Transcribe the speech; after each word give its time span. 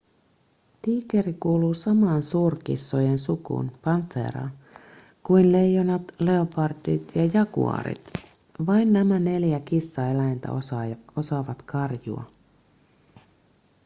tiikeri 0.81 1.33
kuuluu 1.33 1.73
samaan 1.73 2.23
suurkissojen 2.23 3.17
sukuun 3.17 3.71
panthera 3.83 4.49
kuin 5.23 5.51
leijonat 5.51 6.01
leopardit 6.19 7.11
ja 7.15 7.25
jaguaarit. 7.33 8.11
vain 8.65 8.93
nämä 8.93 9.19
neljä 9.19 9.59
kissaeläintä 9.59 10.47
osaavat 11.17 11.61
karjua 11.61 12.29